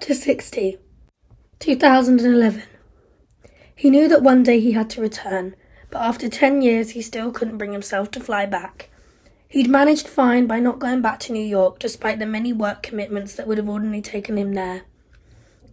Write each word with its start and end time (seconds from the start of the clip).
Chapter 0.00 0.14
60 0.14 0.78
2011 1.58 2.62
He 3.76 3.90
knew 3.90 4.08
that 4.08 4.22
one 4.22 4.42
day 4.42 4.58
he 4.58 4.72
had 4.72 4.88
to 4.90 5.02
return, 5.02 5.54
but 5.90 6.00
after 6.00 6.26
10 6.26 6.62
years 6.62 6.90
he 6.92 7.02
still 7.02 7.30
couldn't 7.30 7.58
bring 7.58 7.72
himself 7.72 8.10
to 8.12 8.20
fly 8.20 8.46
back. 8.46 8.88
He'd 9.46 9.68
managed 9.68 10.08
fine 10.08 10.46
by 10.46 10.58
not 10.58 10.78
going 10.78 11.02
back 11.02 11.20
to 11.20 11.34
New 11.34 11.44
York 11.44 11.78
despite 11.78 12.18
the 12.18 12.24
many 12.24 12.50
work 12.50 12.82
commitments 12.82 13.34
that 13.34 13.46
would 13.46 13.58
have 13.58 13.68
ordinarily 13.68 14.00
taken 14.00 14.38
him 14.38 14.54
there. 14.54 14.84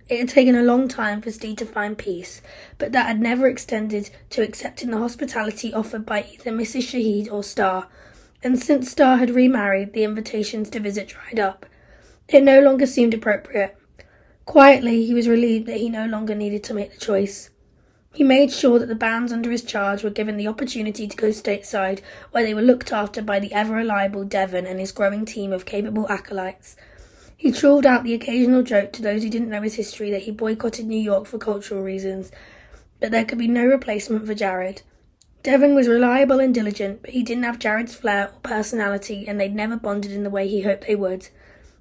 It 0.09 0.19
had 0.19 0.29
taken 0.29 0.55
a 0.55 0.61
long 0.61 0.89
time 0.89 1.21
for 1.21 1.31
Steve 1.31 1.55
to 1.57 1.65
find 1.65 1.97
peace, 1.97 2.41
but 2.77 2.91
that 2.91 3.07
had 3.07 3.21
never 3.21 3.47
extended 3.47 4.09
to 4.31 4.43
accepting 4.43 4.91
the 4.91 4.97
hospitality 4.97 5.73
offered 5.73 6.05
by 6.05 6.25
either 6.33 6.51
Mrs. 6.51 6.81
Shahid 6.81 7.31
or 7.31 7.43
Star, 7.43 7.87
and 8.43 8.59
since 8.59 8.91
Star 8.91 9.19
had 9.19 9.29
remarried, 9.29 9.93
the 9.93 10.03
invitations 10.03 10.69
to 10.71 10.81
visit 10.81 11.07
dried 11.07 11.39
up. 11.39 11.65
It 12.27 12.43
no 12.43 12.59
longer 12.59 12.85
seemed 12.85 13.13
appropriate. 13.13 13.76
Quietly, 14.47 15.05
he 15.05 15.13
was 15.13 15.27
relieved 15.27 15.67
that 15.67 15.81
he 15.81 15.89
no 15.89 16.05
longer 16.05 16.33
needed 16.33 16.63
to 16.63 16.73
make 16.73 16.93
the 16.93 17.05
choice. 17.05 17.49
He 18.13 18.23
made 18.23 18.49
sure 18.49 18.79
that 18.79 18.87
the 18.87 18.95
bands 18.95 19.33
under 19.33 19.51
his 19.51 19.61
charge 19.61 20.03
were 20.03 20.09
given 20.09 20.37
the 20.37 20.47
opportunity 20.47 21.05
to 21.05 21.17
go 21.17 21.27
stateside, 21.31 21.99
where 22.31 22.45
they 22.45 22.53
were 22.53 22.61
looked 22.61 22.93
after 22.93 23.21
by 23.21 23.41
the 23.41 23.53
ever 23.53 23.75
reliable 23.75 24.23
Devon 24.23 24.65
and 24.65 24.79
his 24.79 24.93
growing 24.93 25.25
team 25.25 25.51
of 25.51 25.65
capable 25.65 26.09
acolytes. 26.09 26.77
He 27.35 27.51
trawled 27.51 27.85
out 27.85 28.05
the 28.05 28.13
occasional 28.13 28.63
joke 28.63 28.93
to 28.93 29.01
those 29.01 29.21
who 29.21 29.29
didn't 29.29 29.49
know 29.49 29.61
his 29.61 29.75
history 29.75 30.09
that 30.11 30.23
he 30.23 30.31
boycotted 30.31 30.87
New 30.87 30.97
York 30.97 31.25
for 31.25 31.37
cultural 31.37 31.83
reasons, 31.83 32.31
but 33.01 33.11
there 33.11 33.25
could 33.25 33.37
be 33.37 33.49
no 33.49 33.65
replacement 33.65 34.25
for 34.25 34.33
Jared. 34.33 34.81
Devon 35.43 35.75
was 35.75 35.89
reliable 35.89 36.39
and 36.39 36.53
diligent, 36.53 37.01
but 37.01 37.11
he 37.11 37.21
didn't 37.21 37.43
have 37.43 37.59
Jared's 37.59 37.95
flair 37.95 38.29
or 38.29 38.39
personality, 38.43 39.27
and 39.27 39.41
they'd 39.41 39.53
never 39.53 39.75
bonded 39.75 40.13
in 40.13 40.23
the 40.23 40.29
way 40.29 40.47
he 40.47 40.61
hoped 40.61 40.87
they 40.87 40.95
would. 40.95 41.27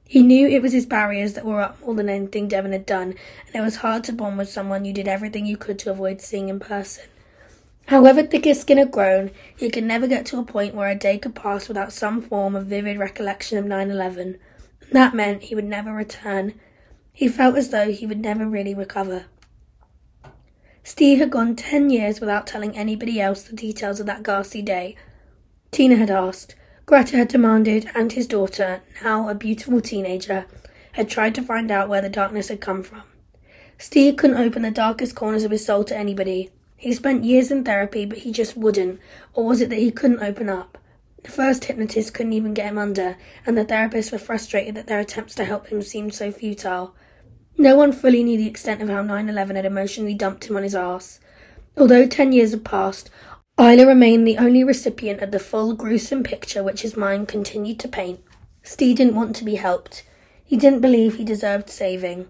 He 0.08 0.22
knew 0.22 0.46
it 0.46 0.62
was 0.62 0.72
his 0.72 0.86
barriers 0.86 1.34
that 1.34 1.44
were 1.44 1.60
up 1.60 1.80
more 1.80 1.94
than 1.94 2.08
anything 2.08 2.46
Devon 2.46 2.72
had 2.72 2.86
done, 2.86 3.14
and 3.46 3.56
it 3.56 3.60
was 3.60 3.76
hard 3.76 4.04
to 4.04 4.12
bond 4.12 4.38
with 4.38 4.48
someone 4.48 4.84
you 4.84 4.92
did 4.92 5.08
everything 5.08 5.46
you 5.46 5.56
could 5.56 5.78
to 5.80 5.90
avoid 5.90 6.20
seeing 6.20 6.48
in 6.48 6.60
person. 6.60 7.04
However 7.86 8.22
thick 8.22 8.44
his 8.44 8.60
skin 8.60 8.78
had 8.78 8.92
grown, 8.92 9.32
he 9.56 9.68
could 9.68 9.84
never 9.84 10.06
get 10.06 10.24
to 10.26 10.38
a 10.38 10.44
point 10.44 10.74
where 10.74 10.88
a 10.88 10.94
day 10.94 11.18
could 11.18 11.34
pass 11.34 11.66
without 11.66 11.92
some 11.92 12.22
form 12.22 12.54
of 12.54 12.66
vivid 12.66 12.98
recollection 12.98 13.58
of 13.58 13.64
9 13.64 13.90
11. 13.90 14.38
That 14.92 15.14
meant 15.14 15.44
he 15.44 15.54
would 15.56 15.64
never 15.64 15.92
return. 15.92 16.54
He 17.12 17.26
felt 17.26 17.56
as 17.56 17.70
though 17.70 17.90
he 17.90 18.06
would 18.06 18.20
never 18.20 18.48
really 18.48 18.74
recover. 18.74 19.24
Steve 20.84 21.18
had 21.18 21.30
gone 21.30 21.56
ten 21.56 21.90
years 21.90 22.20
without 22.20 22.46
telling 22.46 22.76
anybody 22.76 23.20
else 23.20 23.42
the 23.42 23.56
details 23.56 23.98
of 23.98 24.06
that 24.06 24.22
ghastly 24.22 24.62
day. 24.62 24.94
Tina 25.72 25.96
had 25.96 26.10
asked. 26.10 26.54
Greta 26.86 27.16
had 27.16 27.26
demanded, 27.26 27.90
and 27.96 28.12
his 28.12 28.28
daughter, 28.28 28.80
now 29.02 29.28
a 29.28 29.34
beautiful 29.34 29.80
teenager, 29.80 30.46
had 30.92 31.08
tried 31.08 31.34
to 31.34 31.42
find 31.42 31.68
out 31.72 31.88
where 31.88 32.00
the 32.00 32.08
darkness 32.08 32.46
had 32.46 32.60
come 32.60 32.84
from. 32.84 33.02
Steve 33.76 34.14
couldn't 34.14 34.36
open 34.36 34.62
the 34.62 34.70
darkest 34.70 35.16
corners 35.16 35.42
of 35.42 35.50
his 35.50 35.66
soul 35.66 35.82
to 35.82 35.96
anybody. 35.96 36.48
He 36.76 36.94
spent 36.94 37.24
years 37.24 37.50
in 37.50 37.64
therapy, 37.64 38.06
but 38.06 38.18
he 38.18 38.30
just 38.30 38.56
wouldn't. 38.56 39.00
Or 39.34 39.44
was 39.44 39.60
it 39.60 39.68
that 39.70 39.80
he 39.80 39.90
couldn't 39.90 40.22
open 40.22 40.48
up? 40.48 40.78
The 41.24 41.32
first 41.32 41.64
hypnotist 41.64 42.14
couldn't 42.14 42.34
even 42.34 42.54
get 42.54 42.68
him 42.68 42.78
under, 42.78 43.16
and 43.44 43.58
the 43.58 43.64
therapists 43.64 44.12
were 44.12 44.18
frustrated 44.18 44.76
that 44.76 44.86
their 44.86 45.00
attempts 45.00 45.34
to 45.34 45.44
help 45.44 45.66
him 45.66 45.82
seemed 45.82 46.14
so 46.14 46.30
futile. 46.30 46.94
No 47.58 47.74
one 47.74 47.90
fully 47.90 48.22
knew 48.22 48.38
the 48.38 48.46
extent 48.46 48.80
of 48.80 48.88
how 48.88 49.02
9 49.02 49.28
11 49.28 49.56
had 49.56 49.64
emotionally 49.64 50.14
dumped 50.14 50.48
him 50.48 50.56
on 50.56 50.62
his 50.62 50.76
arse. 50.76 51.18
Although 51.76 52.06
ten 52.06 52.32
years 52.32 52.52
had 52.52 52.64
passed, 52.64 53.10
Isla 53.58 53.86
remained 53.86 54.26
the 54.26 54.36
only 54.36 54.62
recipient 54.62 55.22
of 55.22 55.30
the 55.30 55.38
full, 55.38 55.72
gruesome 55.72 56.22
picture 56.22 56.62
which 56.62 56.82
his 56.82 56.94
mind 56.94 57.26
continued 57.26 57.80
to 57.80 57.88
paint. 57.88 58.20
Steve 58.62 58.98
didn't 58.98 59.14
want 59.14 59.34
to 59.36 59.44
be 59.44 59.54
helped. 59.54 60.04
He 60.44 60.58
didn't 60.58 60.82
believe 60.82 61.14
he 61.16 61.24
deserved 61.24 61.70
saving. 61.70 62.28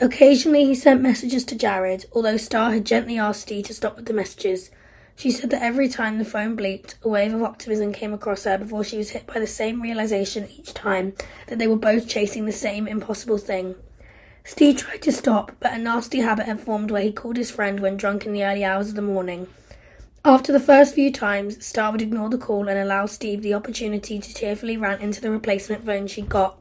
Occasionally 0.00 0.64
he 0.64 0.76
sent 0.76 1.02
messages 1.02 1.44
to 1.46 1.56
Jared, 1.56 2.04
although 2.12 2.36
Star 2.36 2.70
had 2.70 2.86
gently 2.86 3.18
asked 3.18 3.40
Steve 3.40 3.64
to 3.64 3.74
stop 3.74 3.96
with 3.96 4.06
the 4.06 4.12
messages. 4.12 4.70
She 5.16 5.32
said 5.32 5.50
that 5.50 5.62
every 5.62 5.88
time 5.88 6.18
the 6.18 6.24
phone 6.24 6.56
bleeped, 6.56 7.02
a 7.02 7.08
wave 7.08 7.34
of 7.34 7.42
optimism 7.42 7.92
came 7.92 8.14
across 8.14 8.44
her 8.44 8.56
before 8.56 8.84
she 8.84 8.96
was 8.98 9.10
hit 9.10 9.26
by 9.26 9.40
the 9.40 9.48
same 9.48 9.82
realization 9.82 10.48
each 10.56 10.72
time 10.72 11.14
that 11.48 11.58
they 11.58 11.66
were 11.66 11.74
both 11.74 12.06
chasing 12.06 12.46
the 12.46 12.52
same 12.52 12.86
impossible 12.86 13.38
thing. 13.38 13.74
Steve 14.44 14.76
tried 14.76 15.02
to 15.02 15.10
stop, 15.10 15.50
but 15.58 15.72
a 15.72 15.78
nasty 15.78 16.20
habit 16.20 16.46
had 16.46 16.60
formed 16.60 16.92
where 16.92 17.02
he 17.02 17.10
called 17.10 17.38
his 17.38 17.50
friend 17.50 17.80
when 17.80 17.96
drunk 17.96 18.24
in 18.24 18.32
the 18.32 18.44
early 18.44 18.64
hours 18.64 18.90
of 18.90 18.94
the 18.94 19.02
morning. 19.02 19.48
After 20.26 20.54
the 20.54 20.60
first 20.60 20.94
few 20.94 21.12
times, 21.12 21.62
Star 21.62 21.92
would 21.92 22.00
ignore 22.00 22.30
the 22.30 22.38
call 22.38 22.66
and 22.66 22.78
allow 22.78 23.04
Steve 23.04 23.42
the 23.42 23.52
opportunity 23.52 24.18
to 24.18 24.32
tearfully 24.32 24.78
rant 24.78 25.02
into 25.02 25.20
the 25.20 25.30
replacement 25.30 25.84
phone 25.84 26.06
she'd 26.06 26.30
got. 26.30 26.58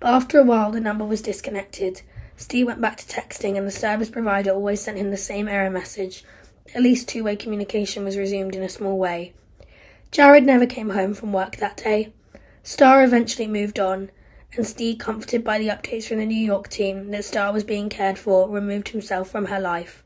But 0.00 0.10
after 0.10 0.38
a 0.38 0.44
while, 0.44 0.70
the 0.70 0.80
number 0.80 1.02
was 1.02 1.22
disconnected. 1.22 2.02
Steve 2.36 2.66
went 2.66 2.82
back 2.82 2.98
to 2.98 3.06
texting, 3.06 3.56
and 3.56 3.66
the 3.66 3.70
service 3.70 4.10
provider 4.10 4.50
always 4.50 4.82
sent 4.82 4.98
him 4.98 5.10
the 5.10 5.16
same 5.16 5.48
error 5.48 5.70
message. 5.70 6.24
At 6.74 6.82
least 6.82 7.08
two 7.08 7.24
way 7.24 7.36
communication 7.36 8.04
was 8.04 8.18
resumed 8.18 8.54
in 8.54 8.62
a 8.62 8.68
small 8.68 8.98
way. 8.98 9.32
Jared 10.10 10.44
never 10.44 10.66
came 10.66 10.90
home 10.90 11.14
from 11.14 11.32
work 11.32 11.56
that 11.56 11.78
day. 11.78 12.12
Star 12.62 13.02
eventually 13.02 13.46
moved 13.46 13.80
on, 13.80 14.10
and 14.54 14.66
Steve, 14.66 14.98
comforted 14.98 15.42
by 15.42 15.56
the 15.58 15.68
updates 15.68 16.06
from 16.06 16.18
the 16.18 16.26
New 16.26 16.34
York 16.34 16.68
team 16.68 17.12
that 17.12 17.24
Star 17.24 17.50
was 17.50 17.64
being 17.64 17.88
cared 17.88 18.18
for, 18.18 18.46
removed 18.46 18.90
himself 18.90 19.30
from 19.30 19.46
her 19.46 19.58
life. 19.58 20.02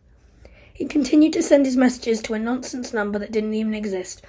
He 0.80 0.86
continued 0.86 1.34
to 1.34 1.42
send 1.42 1.66
his 1.66 1.76
messages 1.76 2.22
to 2.22 2.32
a 2.32 2.38
nonsense 2.38 2.94
number 2.94 3.18
that 3.18 3.30
didn't 3.30 3.52
even 3.52 3.74
exist, 3.74 4.22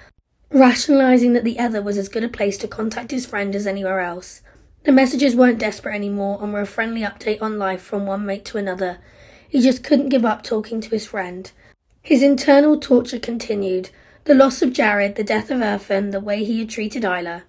rationalizing 0.50 1.32
that 1.32 1.44
the 1.44 1.58
other 1.58 1.80
was 1.80 1.96
as 1.96 2.10
good 2.10 2.24
a 2.24 2.28
place 2.28 2.58
to 2.58 2.68
contact 2.68 3.10
his 3.10 3.24
friend 3.24 3.56
as 3.56 3.66
anywhere 3.66 4.00
else. 4.00 4.42
The 4.84 4.92
messages 4.92 5.34
weren't 5.34 5.58
desperate 5.58 5.94
anymore 5.94 6.40
and 6.42 6.52
were 6.52 6.60
a 6.60 6.66
friendly 6.66 7.00
update 7.00 7.40
on 7.40 7.58
life 7.58 7.80
from 7.80 8.04
one 8.04 8.26
mate 8.26 8.44
to 8.44 8.58
another. 8.58 8.98
He 9.48 9.62
just 9.62 9.82
couldn't 9.82 10.10
give 10.10 10.26
up 10.26 10.42
talking 10.42 10.82
to 10.82 10.90
his 10.90 11.06
friend. 11.06 11.50
His 12.02 12.22
internal 12.22 12.78
torture 12.78 13.18
continued. 13.18 13.88
The 14.24 14.34
loss 14.34 14.60
of 14.60 14.74
Jared, 14.74 15.14
the 15.14 15.24
death 15.24 15.50
of 15.50 15.60
Irfan, 15.60 16.12
the 16.12 16.20
way 16.20 16.44
he 16.44 16.58
had 16.58 16.68
treated 16.68 17.02
Isla. 17.02 17.44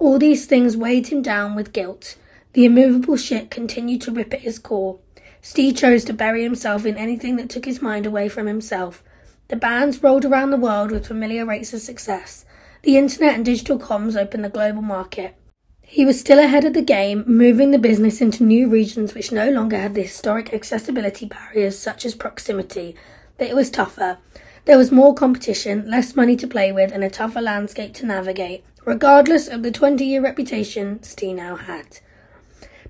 All 0.00 0.18
these 0.18 0.46
things 0.46 0.76
weighed 0.76 1.06
him 1.06 1.22
down 1.22 1.54
with 1.54 1.72
guilt. 1.72 2.16
The 2.54 2.64
immovable 2.64 3.16
shit 3.16 3.48
continued 3.48 4.00
to 4.02 4.10
rip 4.10 4.34
at 4.34 4.40
his 4.40 4.58
core. 4.58 4.98
Steve 5.42 5.76
chose 5.76 6.04
to 6.04 6.12
bury 6.12 6.42
himself 6.42 6.84
in 6.84 6.96
anything 6.96 7.36
that 7.36 7.48
took 7.48 7.64
his 7.64 7.80
mind 7.80 8.06
away 8.06 8.28
from 8.28 8.46
himself. 8.46 9.02
The 9.48 9.56
bands 9.56 10.02
rolled 10.02 10.24
around 10.24 10.50
the 10.50 10.56
world 10.56 10.90
with 10.90 11.06
familiar 11.06 11.46
rates 11.46 11.72
of 11.72 11.80
success. 11.80 12.44
The 12.82 12.96
internet 12.96 13.34
and 13.34 13.44
digital 13.44 13.78
comms 13.78 14.20
opened 14.20 14.44
the 14.44 14.48
global 14.48 14.82
market. 14.82 15.34
He 15.82 16.04
was 16.04 16.20
still 16.20 16.38
ahead 16.38 16.64
of 16.64 16.74
the 16.74 16.82
game, 16.82 17.24
moving 17.26 17.72
the 17.72 17.78
business 17.78 18.20
into 18.20 18.44
new 18.44 18.68
regions 18.68 19.12
which 19.12 19.32
no 19.32 19.50
longer 19.50 19.76
had 19.76 19.94
the 19.94 20.02
historic 20.02 20.54
accessibility 20.54 21.26
barriers 21.26 21.76
such 21.76 22.06
as 22.06 22.14
proximity, 22.14 22.94
but 23.38 23.48
it 23.48 23.56
was 23.56 23.70
tougher. 23.70 24.18
There 24.66 24.78
was 24.78 24.92
more 24.92 25.14
competition, 25.14 25.90
less 25.90 26.14
money 26.14 26.36
to 26.36 26.46
play 26.46 26.70
with, 26.70 26.92
and 26.92 27.02
a 27.02 27.10
tougher 27.10 27.40
landscape 27.40 27.94
to 27.94 28.06
navigate, 28.06 28.62
regardless 28.84 29.48
of 29.48 29.62
the 29.62 29.72
20 29.72 30.04
year 30.04 30.20
reputation 30.20 31.02
Steve 31.02 31.36
now 31.36 31.56
had. 31.56 31.98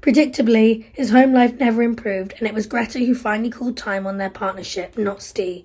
Predictably, 0.00 0.86
his 0.94 1.10
home 1.10 1.32
life 1.34 1.58
never 1.58 1.82
improved, 1.82 2.34
and 2.38 2.48
it 2.48 2.54
was 2.54 2.66
Greta 2.66 3.00
who 3.00 3.14
finally 3.14 3.50
called 3.50 3.76
time 3.76 4.06
on 4.06 4.16
their 4.16 4.30
partnership, 4.30 4.96
not 4.96 5.22
Steve. 5.22 5.64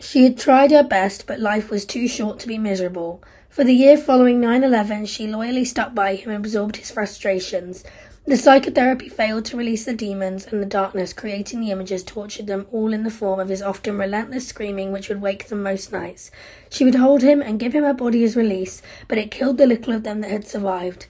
She 0.00 0.24
had 0.24 0.36
tried 0.36 0.72
her 0.72 0.82
best, 0.82 1.26
but 1.26 1.40
life 1.40 1.70
was 1.70 1.84
too 1.84 2.08
short 2.08 2.38
to 2.40 2.48
be 2.48 2.58
miserable. 2.58 3.22
For 3.48 3.64
the 3.64 3.72
year 3.72 3.96
following 3.96 4.40
9 4.40 4.64
11, 4.64 5.06
she 5.06 5.26
loyally 5.26 5.64
stuck 5.64 5.94
by 5.94 6.16
him 6.16 6.30
and 6.30 6.44
absorbed 6.44 6.76
his 6.76 6.90
frustrations. 6.90 7.84
The 8.26 8.36
psychotherapy 8.36 9.08
failed 9.08 9.44
to 9.46 9.56
release 9.56 9.84
the 9.84 9.94
demons, 9.94 10.48
and 10.48 10.60
the 10.60 10.66
darkness 10.66 11.12
creating 11.12 11.60
the 11.60 11.70
images 11.70 12.02
tortured 12.02 12.48
them 12.48 12.66
all 12.72 12.92
in 12.92 13.04
the 13.04 13.10
form 13.10 13.38
of 13.38 13.48
his 13.48 13.62
often 13.62 13.96
relentless 13.96 14.48
screaming, 14.48 14.90
which 14.90 15.08
would 15.08 15.22
wake 15.22 15.46
them 15.46 15.62
most 15.62 15.92
nights. 15.92 16.32
She 16.68 16.84
would 16.84 16.96
hold 16.96 17.22
him 17.22 17.40
and 17.40 17.60
give 17.60 17.72
him 17.72 17.84
her 17.84 17.94
body 17.94 18.24
as 18.24 18.34
release, 18.34 18.82
but 19.06 19.16
it 19.16 19.30
killed 19.30 19.58
the 19.58 19.66
little 19.66 19.92
of 19.92 20.02
them 20.02 20.22
that 20.22 20.30
had 20.32 20.46
survived. 20.46 21.06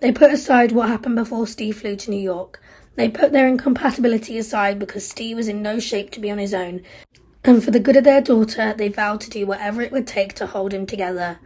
They 0.00 0.12
put 0.12 0.32
aside 0.32 0.72
what 0.72 0.88
happened 0.88 1.16
before 1.16 1.46
Steve 1.46 1.78
flew 1.78 1.96
to 1.96 2.10
New 2.10 2.20
York. 2.20 2.60
They 2.94 3.08
put 3.08 3.32
their 3.32 3.48
incompatibility 3.48 4.38
aside 4.38 4.78
because 4.78 5.08
Steve 5.08 5.36
was 5.36 5.48
in 5.48 5.62
no 5.62 5.80
shape 5.80 6.10
to 6.12 6.20
be 6.20 6.30
on 6.30 6.38
his 6.38 6.54
own. 6.54 6.82
And 7.44 7.62
for 7.62 7.70
the 7.70 7.80
good 7.80 7.96
of 7.96 8.04
their 8.04 8.20
daughter, 8.20 8.74
they 8.76 8.88
vowed 8.88 9.20
to 9.22 9.30
do 9.30 9.46
whatever 9.46 9.82
it 9.82 9.92
would 9.92 10.06
take 10.06 10.34
to 10.34 10.46
hold 10.46 10.72
him 10.72 10.86
together. 10.86 11.38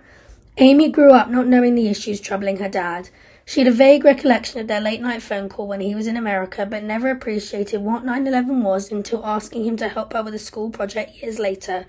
Amy 0.59 0.91
grew 0.91 1.12
up 1.12 1.31
not 1.31 1.47
knowing 1.47 1.75
the 1.75 1.88
issues 1.88 2.21
troubling 2.21 2.59
her 2.59 2.69
dad. 2.69 3.09
She 3.47 3.61
had 3.61 3.69
a 3.69 3.73
vague 3.73 4.05
recollection 4.05 4.61
of 4.61 4.69
their 4.69 4.81
late 4.81 5.00
night 5.00 5.23
phone 5.23 5.49
call 5.49 5.67
when 5.67 5.81
he 5.81 5.94
was 5.94 6.06
in 6.06 6.17
America, 6.17 6.67
but 6.67 6.82
never 6.82 7.11
appreciated 7.11 7.81
what 7.81 8.05
9 8.05 8.26
11 8.26 8.62
was 8.62 8.93
until 8.93 9.25
asking 9.25 9.65
him 9.65 9.76
to 9.79 9.88
help 9.88 10.12
her 10.12 10.23
with 10.23 10.35
a 10.35 10.38
school 10.38 10.71
project 10.71 11.23
years 11.23 11.38
later. 11.38 11.87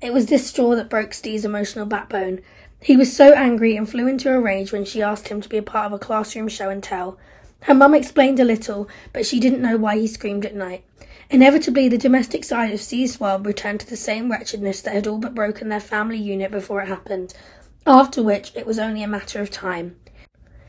It 0.00 0.12
was 0.12 0.26
this 0.26 0.46
straw 0.46 0.74
that 0.76 0.90
broke 0.90 1.14
Steve's 1.14 1.44
emotional 1.44 1.86
backbone. 1.86 2.40
He 2.80 2.96
was 2.96 3.16
so 3.16 3.32
angry 3.32 3.76
and 3.76 3.88
flew 3.88 4.06
into 4.06 4.32
a 4.32 4.40
rage 4.40 4.72
when 4.72 4.84
she 4.84 5.02
asked 5.02 5.28
him 5.28 5.40
to 5.40 5.48
be 5.48 5.56
a 5.56 5.62
part 5.62 5.86
of 5.86 5.92
a 5.92 5.98
classroom 5.98 6.48
show 6.48 6.68
and 6.70 6.82
tell. 6.82 7.18
Her 7.60 7.74
mum 7.74 7.94
explained 7.94 8.38
a 8.38 8.44
little, 8.44 8.88
but 9.12 9.26
she 9.26 9.40
didn't 9.40 9.62
know 9.62 9.76
why 9.76 9.98
he 9.98 10.06
screamed 10.06 10.44
at 10.46 10.54
night. 10.54 10.84
Inevitably, 11.28 11.88
the 11.88 11.98
domestic 11.98 12.44
side 12.44 12.72
of 12.72 12.80
Steve's 12.80 13.18
world 13.18 13.44
returned 13.44 13.80
to 13.80 13.90
the 13.90 13.96
same 13.96 14.30
wretchedness 14.30 14.80
that 14.82 14.94
had 14.94 15.06
all 15.06 15.18
but 15.18 15.34
broken 15.34 15.68
their 15.68 15.80
family 15.80 16.18
unit 16.18 16.52
before 16.52 16.80
it 16.82 16.86
happened, 16.88 17.34
after 17.86 18.22
which 18.22 18.52
it 18.54 18.66
was 18.66 18.78
only 18.78 19.02
a 19.02 19.08
matter 19.08 19.40
of 19.40 19.50
time. 19.50 19.96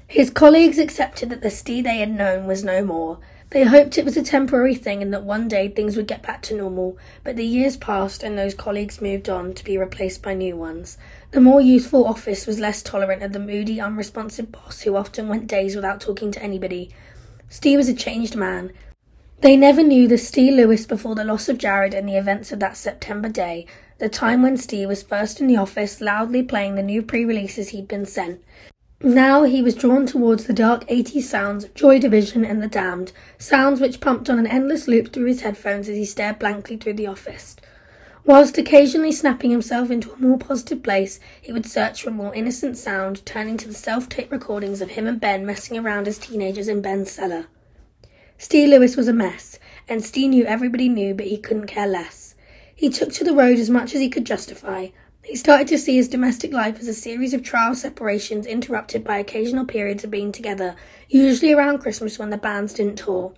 His 0.07 0.30
colleagues 0.30 0.80
accepted 0.80 1.30
that 1.30 1.42
the 1.42 1.51
Steve 1.51 1.83
they 1.83 2.00
had 2.00 2.09
known 2.09 2.48
was 2.48 2.63
no 2.63 2.83
more. 2.83 3.19
They 3.51 3.63
hoped 3.63 3.97
it 3.97 4.03
was 4.03 4.17
a 4.17 4.23
temporary 4.23 4.75
thing 4.75 5.01
and 5.01 5.13
that 5.13 5.23
one 5.23 5.47
day 5.47 5.69
things 5.69 5.95
would 5.95 6.07
get 6.07 6.21
back 6.21 6.41
to 6.44 6.55
normal, 6.55 6.97
but 7.23 7.38
the 7.38 7.45
years 7.45 7.77
passed 7.77 8.21
and 8.21 8.38
those 8.38 8.53
colleagues 8.53 9.01
moved 9.01 9.29
on 9.29 9.53
to 9.53 9.63
be 9.63 9.77
replaced 9.77 10.21
by 10.21 10.33
new 10.33 10.57
ones. 10.57 10.97
The 11.31 11.39
more 11.39 11.61
youthful 11.61 12.05
office 12.05 12.45
was 12.45 12.59
less 12.59 12.81
tolerant 12.81 13.23
of 13.23 13.31
the 13.31 13.39
moody, 13.39 13.79
unresponsive 13.79 14.51
boss 14.51 14.81
who 14.81 14.97
often 14.97 15.29
went 15.29 15.47
days 15.47 15.77
without 15.77 16.01
talking 16.01 16.29
to 16.31 16.44
anybody. 16.44 16.89
Steve 17.47 17.77
was 17.77 17.88
a 17.88 17.94
changed 17.94 18.35
man. 18.35 18.73
They 19.39 19.55
never 19.55 19.81
knew 19.81 20.09
the 20.09 20.17
Steve 20.17 20.55
Lewis 20.55 20.85
before 20.85 21.15
the 21.15 21.23
loss 21.23 21.47
of 21.47 21.57
Jared 21.57 21.94
and 21.94 22.09
the 22.09 22.17
events 22.17 22.51
of 22.51 22.59
that 22.59 22.75
September 22.75 23.29
day, 23.29 23.65
the 23.97 24.09
time 24.09 24.41
when 24.41 24.57
Steve 24.57 24.89
was 24.89 25.03
first 25.03 25.39
in 25.39 25.47
the 25.47 25.55
office 25.55 26.01
loudly 26.01 26.44
playing 26.44 26.75
the 26.75 26.83
new 26.83 27.01
pre 27.01 27.23
releases 27.23 27.69
he'd 27.69 27.88
been 27.88 28.05
sent. 28.05 28.41
Now 29.03 29.44
he 29.44 29.61
was 29.61 29.75
drawn 29.75 30.07
towards 30.07 30.45
the 30.45 30.53
dark 30.53 30.88
80s 30.88 31.21
sounds 31.21 31.63
of 31.63 31.75
Joy 31.75 31.99
Division 31.99 32.44
and 32.44 32.63
The 32.63 32.67
Damned, 32.67 33.11
sounds 33.38 33.79
which 33.79 33.99
pumped 33.99 34.27
on 34.27 34.39
an 34.39 34.47
endless 34.47 34.88
loop 34.88 35.13
through 35.13 35.27
his 35.27 35.41
headphones 35.41 35.88
as 35.88 35.95
he 35.95 36.03
stared 36.03 36.39
blankly 36.39 36.77
through 36.77 36.95
the 36.95 37.05
office. 37.05 37.55
Whilst 38.25 38.57
occasionally 38.57 39.11
snapping 39.11 39.51
himself 39.51 39.91
into 39.91 40.11
a 40.11 40.17
more 40.17 40.39
positive 40.39 40.81
place, 40.81 41.19
he 41.39 41.53
would 41.53 41.67
search 41.67 42.01
for 42.01 42.09
a 42.09 42.13
more 42.13 42.33
innocent 42.33 42.75
sound, 42.75 43.23
turning 43.23 43.55
to 43.57 43.67
the 43.67 43.75
self 43.75 44.09
tape 44.09 44.31
recordings 44.31 44.81
of 44.81 44.89
him 44.89 45.05
and 45.05 45.21
Ben 45.21 45.45
messing 45.45 45.77
around 45.77 46.07
as 46.07 46.17
teenagers 46.17 46.67
in 46.67 46.81
Ben's 46.81 47.11
cellar. 47.11 47.45
Steve 48.39 48.69
Lewis 48.69 48.97
was 48.97 49.07
a 49.07 49.13
mess, 49.13 49.59
and 49.88 50.03
Steve 50.03 50.31
knew 50.31 50.45
everybody 50.45 50.89
knew, 50.89 51.13
but 51.13 51.27
he 51.27 51.38
couldn't 51.38 51.67
care 51.67 51.88
less. 51.88 52.33
He 52.75 52.89
took 52.89 53.13
to 53.13 53.23
the 53.23 53.35
road 53.35 53.59
as 53.59 53.69
much 53.69 53.94
as 53.94 54.01
he 54.01 54.09
could 54.09 54.25
justify, 54.25 54.88
he 55.27 55.35
started 55.35 55.68
to 55.68 55.77
see 55.77 55.97
his 55.97 56.07
domestic 56.07 56.53
life 56.53 56.79
as 56.79 56.88
a 56.88 56.94
series 56.94 57.33
of 57.33 57.44
trial 57.44 57.75
separations 57.75 58.47
interrupted 58.47 59.03
by 59.03 59.18
occasional 59.18 59.65
periods 59.65 60.06
of 60.06 60.09
being 60.09 60.31
together, 60.31 60.74
usually 61.09 61.51
around 61.51 61.79
Christmas 61.79 62.18
when 62.18 62.29
the 62.29 62.38
bands 62.38 62.71
didn't 62.74 62.95
tour. 62.95 63.33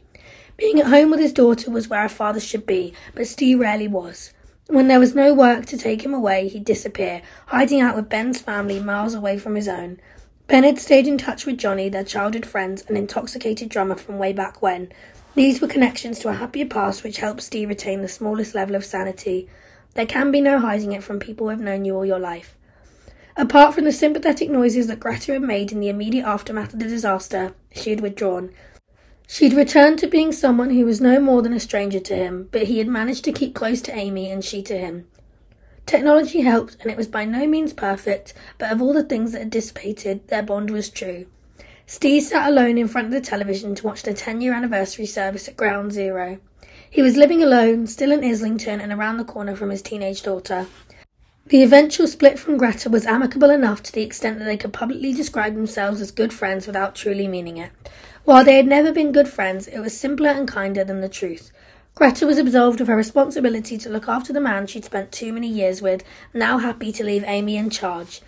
Being 0.56 0.80
at 0.80 0.86
home 0.86 1.10
with 1.10 1.20
his 1.20 1.34
daughter 1.34 1.72
was 1.72 1.88
where 1.88 2.06
a 2.06 2.10
father 2.10 2.40
should 2.40 2.68
be, 2.68 2.94
but 3.16 3.26
Steve 3.26 3.60
rarely 3.60 3.88
was. 3.88 4.34
When 4.68 4.88
there 4.88 5.00
was 5.00 5.16
no 5.16 5.34
work 5.34 5.66
to 5.66 5.80
take 5.80 6.04
him 6.04 6.14
away, 6.14 6.48
he'd 6.48 6.64
disappear, 6.64 7.24
hiding 7.48 7.82
out 7.82 7.96
with 7.96 8.08
Ben's 8.08 8.40
family 8.40 8.80
miles 8.80 9.16
away 9.16 9.40
from 9.40 9.56
his 9.56 9.68
own. 9.68 10.00
Ben 10.46 10.64
had 10.64 10.78
stayed 10.78 11.08
in 11.08 11.18
touch 11.18 11.48
with 11.48 11.58
Johnny, 11.58 11.90
their 11.90 12.04
childhood 12.04 12.46
friends, 12.46 12.84
an 12.88 12.98
intoxicated 12.98 13.68
drummer 13.68 13.96
from 13.96 14.20
way 14.20 14.32
back 14.32 14.62
when. 14.62 14.94
These 15.34 15.60
were 15.60 15.68
connections 15.68 16.20
to 16.20 16.30
a 16.30 16.34
happier 16.34 16.68
past 16.68 17.04
which 17.04 17.18
helped 17.18 17.42
Steve 17.42 17.70
retain 17.70 18.04
the 18.04 18.08
smallest 18.08 18.54
level 18.54 18.76
of 18.76 18.86
sanity. 18.86 19.50
There 19.96 20.06
can 20.06 20.32
be 20.32 20.42
no 20.42 20.60
hiding 20.60 20.92
it 20.92 21.04
from 21.04 21.20
people 21.20 21.48
who 21.48 21.52
have 21.52 21.62
known 21.62 21.86
you 21.86 21.96
all 21.96 22.06
your 22.06 22.20
life. 22.20 22.56
Apart 23.36 23.74
from 23.74 23.86
the 23.86 23.92
sympathetic 23.92 24.50
noises 24.50 24.88
that 24.88 25.00
Greta 25.00 25.34
had 25.34 25.42
made 25.42 25.72
in 25.72 25.80
the 25.80 25.90
immediate 25.90 26.26
aftermath 26.26 26.74
of 26.74 26.80
the 26.80 26.88
disaster, 26.88 27.54
she 27.72 27.90
had 27.90 28.02
withdrawn. 28.02 28.52
She'd 29.28 29.54
returned 29.54 30.00
to 30.00 30.08
being 30.08 30.32
someone 30.32 30.72
who 30.72 30.86
was 30.86 31.00
no 31.00 31.20
more 31.20 31.42
than 31.42 31.54
a 31.54 31.60
stranger 31.60 32.00
to 32.00 32.16
him, 32.16 32.50
but 32.52 32.64
he 32.64 32.80
had 32.80 32.88
managed 32.88 33.24
to 33.26 33.32
keep 33.32 33.54
close 33.56 33.82
to 33.84 33.96
Amy 33.96 34.30
and 34.32 34.44
she 34.44 34.62
to 34.64 34.78
him. 34.78 35.08
Technology 35.86 36.42
helped, 36.42 36.78
and 36.82 36.92
it 36.92 36.98
was 36.98 37.08
by 37.08 37.26
no 37.26 37.48
means 37.48 37.74
perfect, 37.74 38.34
but 38.58 38.72
of 38.72 38.82
all 38.82 38.94
the 38.94 39.04
things 39.04 39.32
that 39.32 39.40
had 39.40 39.50
dissipated, 39.50 40.28
their 40.28 40.44
bond 40.44 40.70
was 40.70 40.90
true. 40.90 41.26
Steve 41.86 42.24
sat 42.24 42.48
alone 42.48 42.78
in 42.78 42.88
front 42.88 43.08
of 43.08 43.12
the 43.12 43.22
television 43.22 43.74
to 43.74 43.86
watch 43.86 44.04
the 44.04 44.14
10 44.14 44.42
year 44.42 44.54
anniversary 44.54 45.06
service 45.06 45.48
at 45.48 45.58
Ground 45.58 45.92
Zero. 45.92 46.40
He 46.92 47.02
was 47.04 47.18
living 47.18 47.44
alone, 47.44 47.86
still 47.86 48.12
in 48.12 48.24
Islington 48.24 48.82
and 48.82 48.92
around 48.92 49.18
the 49.18 49.24
corner 49.24 49.56
from 49.56 49.70
his 49.70 49.82
teenage 49.84 50.24
daughter. 50.24 50.66
The 51.46 51.64
eventual 51.64 52.08
split 52.08 52.40
from 52.40 52.58
Greta 52.58 52.90
was 52.90 53.06
amicable 53.06 53.52
enough 53.52 53.84
to 53.84 53.92
the 53.92 54.02
extent 54.02 54.40
that 54.40 54.46
they 54.46 54.58
could 54.58 54.74
publicly 54.74 55.14
describe 55.14 55.54
themselves 55.54 56.02
as 56.02 56.12
good 56.12 56.34
friends 56.34 56.68
without 56.68 56.96
truly 56.96 57.28
meaning 57.28 57.58
it. 57.58 57.72
While 58.24 58.44
they 58.44 58.58
had 58.58 58.68
never 58.68 58.92
been 58.92 59.12
good 59.12 59.28
friends, 59.28 59.68
it 59.68 59.80
was 59.80 59.98
simpler 59.98 60.30
and 60.30 60.48
kinder 60.48 60.84
than 60.84 61.02
the 61.02 61.10
truth. 61.10 61.52
Greta 61.96 62.26
was 62.26 62.38
absolved 62.38 62.82
of 62.82 62.88
her 62.88 62.96
responsibility 62.96 63.78
to 63.80 63.90
look 63.90 64.08
after 64.08 64.34
the 64.34 64.40
man 64.40 64.68
she'd 64.68 64.86
spent 64.86 65.12
too 65.12 65.34
many 65.34 65.48
years 65.48 65.82
with, 65.82 66.04
now 66.34 66.58
happy 66.58 66.92
to 66.92 67.04
leave 67.04 67.24
Amy 67.26 67.58
in 67.58 67.70
charge. 67.70 68.22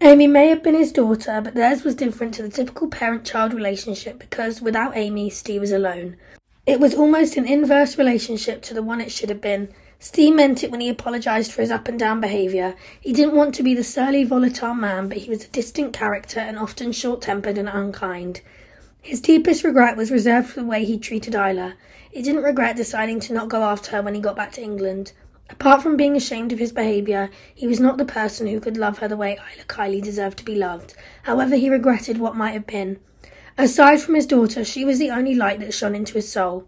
Amy 0.00 0.26
may 0.26 0.48
have 0.48 0.62
been 0.62 0.74
his 0.74 0.92
daughter, 0.92 1.40
but 1.42 1.54
theirs 1.54 1.84
was 1.84 1.94
different 1.94 2.34
to 2.34 2.42
the 2.42 2.48
typical 2.48 2.88
parent 2.88 3.24
child 3.24 3.54
relationship 3.54 4.18
because 4.18 4.60
without 4.60 4.96
Amy, 4.96 5.30
Steve 5.30 5.60
was 5.60 5.72
alone. 5.72 6.16
It 6.64 6.78
was 6.78 6.94
almost 6.94 7.36
an 7.36 7.44
inverse 7.44 7.98
relationship 7.98 8.62
to 8.62 8.74
the 8.74 8.84
one 8.84 9.00
it 9.00 9.10
should 9.10 9.30
have 9.30 9.40
been. 9.40 9.74
Steve 9.98 10.36
meant 10.36 10.62
it 10.62 10.70
when 10.70 10.80
he 10.80 10.88
apologised 10.88 11.50
for 11.50 11.60
his 11.60 11.72
up 11.72 11.88
and 11.88 11.98
down 11.98 12.20
behaviour. 12.20 12.76
He 13.00 13.12
didn't 13.12 13.34
want 13.34 13.52
to 13.56 13.64
be 13.64 13.74
the 13.74 13.82
surly, 13.82 14.22
volatile 14.22 14.72
man, 14.72 15.08
but 15.08 15.18
he 15.18 15.28
was 15.28 15.44
a 15.44 15.48
distant 15.48 15.92
character 15.92 16.38
and 16.38 16.56
often 16.56 16.92
short 16.92 17.20
tempered 17.20 17.58
and 17.58 17.68
unkind. 17.68 18.42
His 19.00 19.20
deepest 19.20 19.64
regret 19.64 19.96
was 19.96 20.12
reserved 20.12 20.50
for 20.50 20.60
the 20.60 20.66
way 20.66 20.84
he 20.84 20.98
treated 20.98 21.34
Isla. 21.34 21.74
He 22.12 22.22
didn't 22.22 22.44
regret 22.44 22.76
deciding 22.76 23.18
to 23.20 23.32
not 23.32 23.48
go 23.48 23.64
after 23.64 23.90
her 23.96 24.02
when 24.02 24.14
he 24.14 24.20
got 24.20 24.36
back 24.36 24.52
to 24.52 24.62
England. 24.62 25.12
Apart 25.50 25.82
from 25.82 25.96
being 25.96 26.16
ashamed 26.16 26.52
of 26.52 26.60
his 26.60 26.70
behaviour, 26.70 27.28
he 27.52 27.66
was 27.66 27.80
not 27.80 27.98
the 27.98 28.04
person 28.04 28.46
who 28.46 28.60
could 28.60 28.76
love 28.76 28.98
her 28.98 29.08
the 29.08 29.16
way 29.16 29.32
Isla 29.32 29.64
Kiley 29.66 30.00
deserved 30.00 30.38
to 30.38 30.44
be 30.44 30.54
loved. 30.54 30.94
However, 31.24 31.56
he 31.56 31.68
regretted 31.68 32.18
what 32.18 32.36
might 32.36 32.52
have 32.52 32.68
been. 32.68 33.00
Aside 33.58 34.00
from 34.00 34.14
his 34.14 34.26
daughter, 34.26 34.64
she 34.64 34.84
was 34.84 34.98
the 34.98 35.10
only 35.10 35.34
light 35.34 35.60
that 35.60 35.74
shone 35.74 35.94
into 35.94 36.14
his 36.14 36.30
soul. 36.30 36.66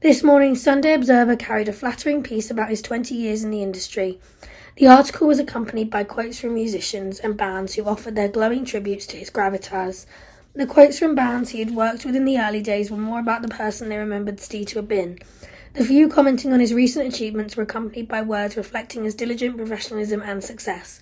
This 0.00 0.22
morning, 0.22 0.54
Sunday 0.54 0.94
Observer 0.94 1.34
carried 1.34 1.68
a 1.68 1.72
flattering 1.72 2.22
piece 2.22 2.50
about 2.50 2.68
his 2.68 2.82
20 2.82 3.14
years 3.14 3.42
in 3.42 3.50
the 3.50 3.62
industry. 3.62 4.20
The 4.76 4.86
article 4.86 5.26
was 5.26 5.38
accompanied 5.38 5.90
by 5.90 6.04
quotes 6.04 6.38
from 6.38 6.54
musicians 6.54 7.18
and 7.18 7.36
bands 7.36 7.74
who 7.74 7.84
offered 7.84 8.14
their 8.14 8.28
glowing 8.28 8.64
tributes 8.64 9.06
to 9.08 9.16
his 9.16 9.30
gravitas. 9.30 10.06
The 10.54 10.66
quotes 10.66 11.00
from 11.00 11.16
bands 11.16 11.50
he 11.50 11.58
had 11.58 11.74
worked 11.74 12.04
with 12.04 12.14
in 12.14 12.24
the 12.24 12.38
early 12.38 12.62
days 12.62 12.90
were 12.90 12.96
more 12.96 13.18
about 13.18 13.42
the 13.42 13.48
person 13.48 13.88
they 13.88 13.96
remembered 13.96 14.38
Steve 14.38 14.68
to 14.68 14.78
have 14.78 14.88
been. 14.88 15.18
The 15.72 15.84
few 15.84 16.08
commenting 16.08 16.52
on 16.52 16.60
his 16.60 16.72
recent 16.72 17.12
achievements 17.12 17.56
were 17.56 17.64
accompanied 17.64 18.06
by 18.06 18.22
words 18.22 18.56
reflecting 18.56 19.02
his 19.02 19.16
diligent 19.16 19.56
professionalism 19.56 20.22
and 20.22 20.44
success. 20.44 21.00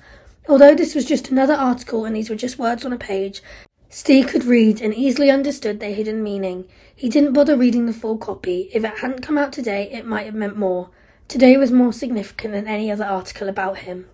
Although 0.48 0.74
this 0.74 0.94
was 0.94 1.04
just 1.04 1.30
another 1.30 1.54
article 1.54 2.06
and 2.06 2.16
these 2.16 2.30
were 2.30 2.36
just 2.36 2.58
words 2.58 2.84
on 2.86 2.92
a 2.94 2.98
page, 2.98 3.42
Steve 3.94 4.26
could 4.26 4.44
read 4.44 4.80
and 4.80 4.94
easily 4.94 5.30
understood 5.30 5.78
their 5.78 5.92
hidden 5.92 6.22
meaning. 6.22 6.66
He 6.96 7.10
didn't 7.10 7.34
bother 7.34 7.58
reading 7.58 7.84
the 7.84 7.92
full 7.92 8.16
copy. 8.16 8.70
If 8.72 8.84
it 8.84 9.00
hadn't 9.00 9.20
come 9.20 9.36
out 9.36 9.52
today, 9.52 9.90
it 9.92 10.06
might 10.06 10.24
have 10.24 10.34
meant 10.34 10.56
more. 10.56 10.88
Today 11.28 11.58
was 11.58 11.70
more 11.70 11.92
significant 11.92 12.54
than 12.54 12.66
any 12.66 12.90
other 12.90 13.04
article 13.04 13.50
about 13.50 13.80
him. 13.80 14.06